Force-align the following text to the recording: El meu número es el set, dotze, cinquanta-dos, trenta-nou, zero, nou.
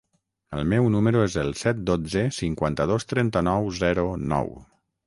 El 0.59 0.63
meu 0.71 0.87
número 0.95 1.21
es 1.27 1.35
el 1.43 1.53
set, 1.61 1.83
dotze, 1.91 2.25
cinquanta-dos, 2.41 3.09
trenta-nou, 3.13 3.71
zero, 3.85 4.13
nou. 4.35 4.57